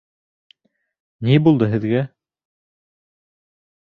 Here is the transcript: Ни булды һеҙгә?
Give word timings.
Ни 1.29 1.37
булды 1.49 1.69
һеҙгә? 1.75 2.03